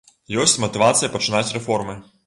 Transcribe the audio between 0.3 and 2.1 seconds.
Ёсць матывацыя пачынаць рэформы.